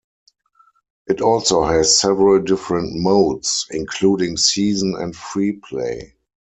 [1.05, 6.15] It also has several different modes including season and free play.